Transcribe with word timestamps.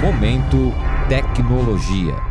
Momento 0.00 0.72
Tecnologia. 1.10 2.29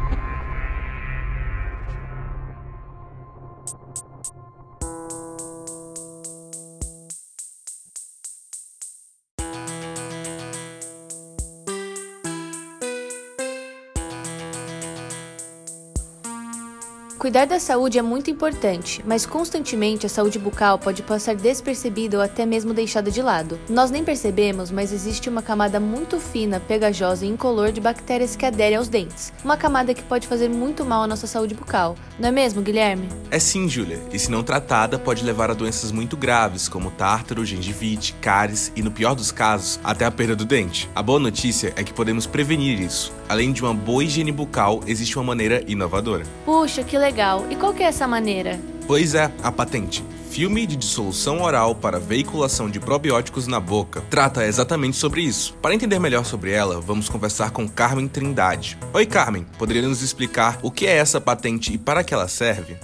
Cuidar 17.20 17.46
da 17.46 17.60
saúde 17.60 18.00
é 18.00 18.02
muito 18.02 18.32
importante, 18.32 19.04
mas 19.06 19.26
constantemente 19.26 20.06
a 20.06 20.10
saúde 20.10 20.40
bucal 20.40 20.80
pode 20.80 21.04
passar 21.04 21.36
despercebida 21.36 22.16
ou 22.16 22.24
até 22.24 22.46
mesmo 22.46 22.74
deixada 22.74 23.12
de 23.12 23.22
lado. 23.22 23.60
Nós 23.70 23.92
nem 23.92 24.06
percebemos, 24.06 24.72
mas 24.72 24.94
existe 24.94 25.28
uma 25.28 25.42
camada 25.42 25.82
muito 25.82 26.18
fina, 26.18 26.62
pegajosa 26.62 27.26
e 27.26 27.28
incolor 27.30 27.74
de 27.74 27.82
bactérias 27.82 28.38
que 28.38 28.46
aderem 28.46 28.78
aos 28.78 28.88
dentes. 28.88 29.34
Uma 29.44 29.58
camada 29.58 29.94
que 29.94 30.02
pode 30.02 30.28
fazer 30.28 30.48
muito 30.48 30.86
mal 30.86 31.04
à 31.04 31.08
nossa 31.08 31.28
saúde 31.28 31.54
bucal. 31.54 31.98
Não 32.18 32.30
é 32.30 32.32
mesmo, 32.32 32.62
Guilherme? 32.62 33.10
É 33.30 33.38
sim, 33.38 33.68
Júlia. 33.68 34.00
E 34.14 34.18
se 34.18 34.32
não 34.32 34.42
tratada, 34.42 34.98
pode 34.98 35.26
levar 35.26 35.52
a 35.52 35.54
doenças 35.54 35.92
muito 35.92 36.16
graves, 36.16 36.70
como 36.70 36.90
tártaro, 36.90 37.44
gengivite, 37.44 38.14
cáries 38.22 38.72
e, 38.78 38.82
no 38.82 38.92
pior 38.92 39.14
dos 39.14 39.30
casos, 39.30 39.78
até 39.84 40.06
a 40.06 40.12
perda 40.12 40.38
do 40.38 40.46
dente. 40.46 40.90
A 40.96 41.04
boa 41.04 41.20
notícia 41.20 41.74
é 41.76 41.84
que 41.84 41.92
podemos 41.92 42.26
prevenir 42.26 42.80
isso. 42.80 43.12
Além 43.28 43.52
de 43.52 43.62
uma 43.62 43.74
boa 43.74 44.06
higiene 44.06 44.32
bucal, 44.32 44.80
existe 44.88 45.18
uma 45.18 45.26
maneira 45.26 45.62
inovadora. 45.68 46.24
Puxa, 46.46 46.82
que 46.82 46.98
legal! 46.98 47.09
E 47.50 47.56
qual 47.56 47.74
que 47.74 47.84
é 47.84 47.88
essa 47.88 48.08
maneira? 48.08 48.60
Pois 48.86 49.16
é, 49.16 49.32
a 49.42 49.52
patente. 49.52 50.04
Filme 50.30 50.68
de 50.68 50.76
dissolução 50.76 51.42
oral 51.42 51.74
para 51.74 52.00
veiculação 52.00 52.70
de 52.70 52.80
probióticos 52.80 53.48
na 53.48 53.60
boca. 53.60 54.04
Trata 54.10 54.46
exatamente 54.46 54.96
sobre 54.96 55.22
isso. 55.22 55.56
Para 55.62 55.74
entender 55.74 56.00
melhor 56.00 56.24
sobre 56.24 56.52
ela, 56.52 56.80
vamos 56.80 57.10
conversar 57.10 57.50
com 57.50 57.68
Carmen 57.68 58.08
Trindade. 58.08 58.78
Oi, 58.94 59.06
Carmen. 59.08 59.46
Poderia 59.58 59.88
nos 59.88 60.04
explicar 60.04 60.60
o 60.62 60.70
que 60.70 60.86
é 60.86 60.98
essa 60.98 61.20
patente 61.20 61.74
e 61.74 61.78
para 61.80 62.04
que 62.04 62.14
ela 62.14 62.28
serve? 62.28 62.78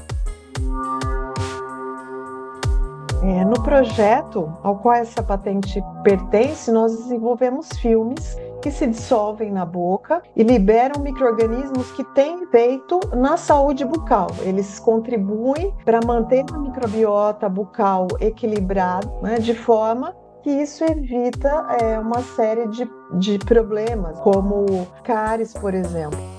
No 3.56 3.64
projeto 3.64 4.52
ao 4.62 4.76
qual 4.80 4.96
essa 4.96 5.24
patente 5.24 5.82
pertence, 6.04 6.70
nós 6.70 6.94
desenvolvemos 6.98 7.70
filmes 7.78 8.36
que 8.62 8.70
se 8.70 8.86
dissolvem 8.86 9.50
na 9.50 9.66
boca 9.66 10.22
e 10.36 10.44
liberam 10.44 11.02
micro-organismos 11.02 11.90
que 11.92 12.04
têm 12.14 12.44
efeito 12.44 13.00
na 13.14 13.38
saúde 13.38 13.86
bucal. 13.86 14.28
Eles 14.42 14.78
contribuem 14.80 15.74
para 15.86 16.02
manter 16.06 16.44
a 16.52 16.58
microbiota 16.58 17.48
bucal 17.48 18.08
equilibrada, 18.20 19.10
né, 19.22 19.40
de 19.40 19.54
forma 19.54 20.14
que 20.44 20.50
isso 20.50 20.84
evita 20.84 21.66
é, 21.82 21.98
uma 21.98 22.22
série 22.22 22.68
de, 22.68 22.90
de 23.14 23.40
problemas, 23.40 24.20
como 24.20 24.86
cáries, 25.04 25.54
por 25.54 25.74
exemplo. 25.74 26.35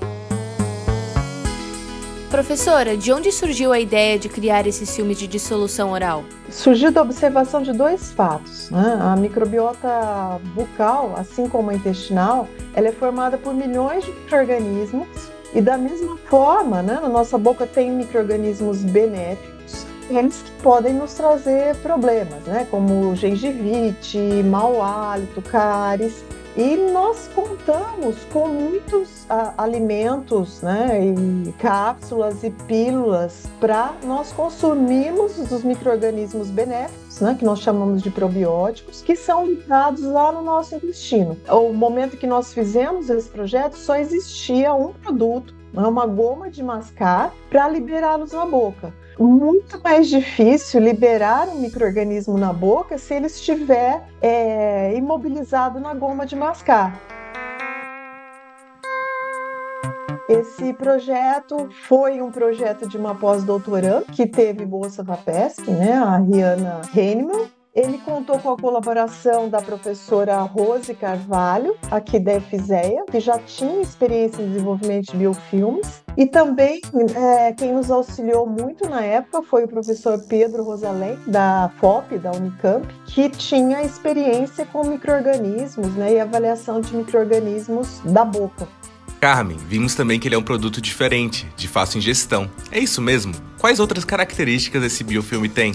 Professora, 2.31 2.97
de 2.97 3.13
onde 3.13 3.31
surgiu 3.31 3.73
a 3.73 3.79
ideia 3.79 4.19
de 4.19 4.29
criar 4.29 4.67
esses 4.67 4.95
filmes 4.95 5.17
de 5.17 5.29
dissolução 5.29 5.93
oral? 5.93 6.25
Surgiu 6.51 6.91
da 6.91 7.01
observação 7.01 7.63
de 7.63 7.73
dois 7.73 8.11
fatos. 8.13 8.69
Né? 8.69 8.99
A 9.01 9.15
microbiota 9.15 10.41
bucal, 10.53 11.15
assim 11.17 11.49
como 11.49 11.71
a 11.71 11.75
intestinal, 11.75 12.49
ela 12.75 12.89
é 12.89 12.93
formada 12.93 13.39
por 13.39 13.55
milhões 13.55 14.05
de 14.05 14.11
micro-organismos 14.11 15.07
e 15.55 15.61
da 15.61 15.79
mesma 15.79 16.17
forma, 16.29 16.83
né, 16.83 16.99
na 17.01 17.09
nossa 17.09 17.39
boca 17.39 17.65
tem 17.65 17.91
micro-organismos 17.93 18.83
benéficos, 18.83 19.87
eles 20.11 20.43
que 20.43 20.51
podem 20.63 20.93
nos 20.93 21.15
trazer 21.15 21.77
problemas, 21.77 22.43
né, 22.45 22.67
como 22.71 23.15
gengivite, 23.15 24.19
mau 24.45 24.83
hálito, 24.83 25.41
cáries. 25.41 26.25
E 26.57 26.75
nós 26.91 27.29
contamos 27.35 28.17
com 28.33 28.49
muitos 28.49 29.27
a, 29.29 29.63
alimentos, 29.63 30.63
né, 30.63 31.01
e 31.05 31.53
cápsulas 31.53 32.43
e 32.43 32.51
pílulas 32.51 33.47
para 33.61 33.95
nós 34.03 34.33
consumirmos 34.33 35.37
os 35.39 35.63
micro-organismos 35.63 36.49
benéficos, 36.49 37.21
né, 37.21 37.37
que 37.39 37.45
nós 37.45 37.61
chamamos 37.61 38.03
de 38.03 38.11
probióticos, 38.11 39.03
que 39.03 39.15
são 39.15 39.45
ligados 39.45 40.01
lá 40.01 40.33
no 40.33 40.41
nosso 40.41 40.75
intestino. 40.75 41.37
O 41.47 41.75
momento 41.75 42.17
que 42.17 42.27
nós 42.27 42.55
fizemos 42.55 43.11
esse 43.11 43.29
projeto, 43.29 43.77
só 43.77 43.97
existia 43.97 44.73
um 44.73 44.95
produto, 44.95 45.55
né, 45.77 45.87
uma 45.87 46.07
goma 46.07 46.51
de 46.51 46.63
mascar, 46.63 47.33
para 47.51 47.69
liberá-los 47.69 48.33
na 48.33 48.47
boca. 48.47 48.93
Muito 49.19 49.81
mais 49.83 50.09
difícil 50.09 50.81
liberar 50.81 51.49
um 51.49 51.61
microorganismo 51.61 52.37
na 52.37 52.53
boca 52.53 52.99
se 52.99 53.15
ele 53.15 53.27
estiver 53.27 54.03
é, 54.21 54.95
imobilizado 54.95 55.79
na 55.81 55.95
goma 55.95 56.27
de 56.27 56.37
mascar. 56.37 57.01
Esse 60.29 60.73
projeto 60.73 61.69
foi 61.87 62.21
um 62.21 62.33
projeto 62.33 62.89
de 62.89 62.99
uma 62.99 63.15
pós-doutoranda 63.15 64.05
que 64.13 64.27
teve 64.27 64.67
bolsa 64.67 65.03
da 65.03 65.17
PESC, 65.17 65.71
né, 65.71 65.93
a 65.93 66.17
Rihanna 66.17 66.81
Heinemann, 66.95 67.49
ele 67.77 67.99
contou 67.99 68.39
com 68.39 68.51
a 68.51 68.57
colaboração 68.57 69.51
da 69.51 69.61
professora 69.61 70.39
Rose 70.41 70.95
Carvalho, 70.95 71.77
aqui 71.91 72.19
da 72.19 72.37
EFISEA, 72.37 73.05
que 73.11 73.21
já 73.21 73.39
tinha 73.39 73.83
experiência 73.83 74.41
em 74.41 74.49
desenvolvimento 74.49 75.13
de 75.13 75.19
biofilmes. 75.19 76.03
E 76.17 76.25
também 76.25 76.81
é, 77.15 77.53
quem 77.53 77.75
nos 77.75 77.91
auxiliou 77.91 78.47
muito 78.47 78.89
na 78.89 79.05
época 79.05 79.43
foi 79.43 79.65
o 79.65 79.69
professor 79.69 80.19
Pedro 80.27 80.65
Rosalém, 80.65 81.19
da 81.27 81.71
FOP, 81.77 82.17
da 82.17 82.33
Unicamp, 82.33 82.87
que 83.05 83.29
tinha 83.29 83.83
experiência 83.83 84.65
com 84.65 84.83
micro-organismos 84.83 85.95
né, 85.95 86.15
e 86.15 86.21
avaliação 86.21 86.81
de 86.81 86.97
micro-organismos 86.97 88.01
da 88.07 88.25
boca. 88.25 88.67
Carmen, 89.21 89.59
vimos 89.59 89.95
também 89.95 90.19
que 90.19 90.29
ele 90.29 90.35
é 90.35 90.39
um 90.39 90.43
produto 90.43 90.81
diferente, 90.81 91.47
de 91.55 91.69
fácil 91.69 91.99
ingestão. 91.99 92.51
É 92.73 92.79
isso 92.79 93.03
mesmo? 93.03 93.35
Quais 93.59 93.81
outras 93.81 94.05
características 94.05 94.83
esse 94.83 95.05
biofilme 95.05 95.51
tem? 95.51 95.75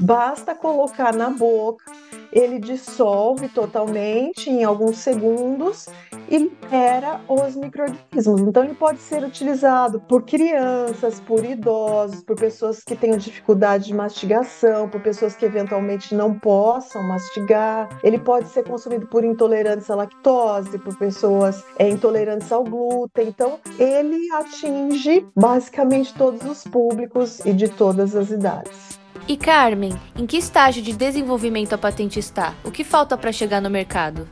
Basta 0.00 0.54
colocar 0.54 1.12
na 1.12 1.28
boca, 1.28 1.84
ele 2.32 2.58
dissolve 2.58 3.48
totalmente 3.48 4.48
em 4.48 4.64
alguns 4.64 4.96
segundos 4.96 5.88
e 6.28 6.38
libera 6.38 7.20
os 7.28 7.54
micro-organismos. 7.54 8.40
Então, 8.40 8.64
ele 8.64 8.74
pode 8.74 9.00
ser 9.00 9.22
utilizado 9.22 10.00
por 10.00 10.22
crianças, 10.22 11.20
por 11.20 11.44
idosos, 11.44 12.22
por 12.22 12.36
pessoas 12.36 12.82
que 12.82 12.96
tenham 12.96 13.18
dificuldade 13.18 13.86
de 13.86 13.94
mastigação, 13.94 14.88
por 14.88 15.02
pessoas 15.02 15.34
que 15.34 15.44
eventualmente 15.44 16.14
não 16.14 16.38
possam 16.38 17.02
mastigar. 17.02 17.88
Ele 18.02 18.18
pode 18.18 18.48
ser 18.48 18.62
consumido 18.64 19.06
por 19.08 19.22
intolerantes 19.22 19.90
à 19.90 19.96
lactose, 19.96 20.78
por 20.78 20.96
pessoas 20.96 21.62
é, 21.78 21.88
intolerantes 21.88 22.50
ao 22.50 22.64
glúten. 22.64 23.28
Então, 23.28 23.58
ele 23.78 24.30
atinge 24.32 25.26
basicamente 25.36 26.14
todos 26.14 26.42
os 26.48 26.64
públicos 26.64 27.40
e 27.44 27.52
de 27.52 27.68
todas 27.68 28.16
as 28.16 28.30
idades. 28.30 28.89
E 29.30 29.36
Carmen, 29.36 29.92
em 30.16 30.26
que 30.26 30.36
estágio 30.36 30.82
de 30.82 30.92
desenvolvimento 30.92 31.72
a 31.72 31.78
patente 31.78 32.18
está? 32.18 32.52
O 32.64 32.70
que 32.72 32.82
falta 32.82 33.16
para 33.16 33.30
chegar 33.30 33.62
no 33.62 33.70
mercado? 33.70 34.28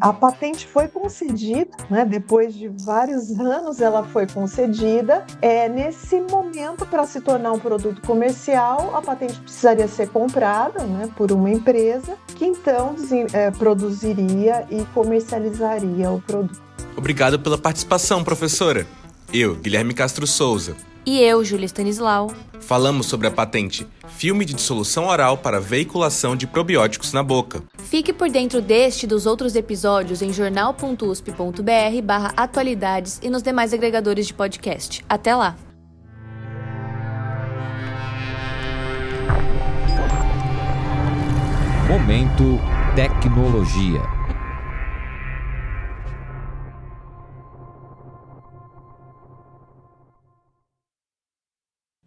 A 0.00 0.12
patente 0.12 0.66
foi 0.66 0.88
concedida, 0.88 1.70
né? 1.88 2.04
depois 2.04 2.52
de 2.52 2.66
vários 2.66 3.30
anos 3.38 3.80
ela 3.80 4.02
foi 4.02 4.26
concedida. 4.26 5.24
É, 5.40 5.68
nesse 5.68 6.20
momento, 6.20 6.84
para 6.84 7.06
se 7.06 7.20
tornar 7.20 7.52
um 7.52 7.60
produto 7.60 8.02
comercial, 8.02 8.90
a 8.96 9.00
patente 9.00 9.38
precisaria 9.38 9.86
ser 9.86 10.08
comprada 10.08 10.82
né, 10.82 11.08
por 11.16 11.30
uma 11.30 11.48
empresa 11.48 12.16
que 12.34 12.44
então 12.44 12.96
é, 13.32 13.52
produziria 13.52 14.66
e 14.68 14.84
comercializaria 14.86 16.10
o 16.10 16.20
produto. 16.20 16.60
Obrigado 16.96 17.38
pela 17.38 17.56
participação, 17.56 18.24
professora. 18.24 18.84
Eu, 19.32 19.54
Guilherme 19.54 19.94
Castro 19.94 20.26
Souza, 20.26 20.74
e 21.08 21.22
eu, 21.22 21.42
Júlia 21.42 21.64
Stanislau. 21.64 22.30
Falamos 22.60 23.06
sobre 23.06 23.26
a 23.26 23.30
patente 23.30 23.86
Filme 24.18 24.44
de 24.44 24.52
Dissolução 24.52 25.06
Oral 25.06 25.38
para 25.38 25.60
Veiculação 25.60 26.36
de 26.36 26.46
Probióticos 26.46 27.12
na 27.12 27.22
Boca. 27.22 27.62
Fique 27.78 28.12
por 28.12 28.28
dentro 28.28 28.60
deste 28.60 29.04
e 29.04 29.06
dos 29.06 29.24
outros 29.24 29.54
episódios 29.56 30.20
em 30.20 30.32
jornal.usp.br 30.32 32.02
barra 32.02 32.32
atualidades 32.36 33.20
e 33.22 33.30
nos 33.30 33.42
demais 33.42 33.72
agregadores 33.72 34.26
de 34.26 34.34
podcast. 34.34 35.02
Até 35.08 35.34
lá! 35.34 35.56
Momento 41.88 42.60
Tecnologia. 42.94 44.17